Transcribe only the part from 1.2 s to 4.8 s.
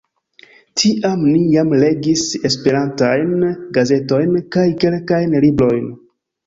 ni jam legis Esperantajn gazetojn kaj